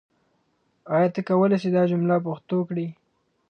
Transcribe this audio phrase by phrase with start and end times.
[0.95, 2.87] آیا ته کولای سې دا جمله پښتو کړې؟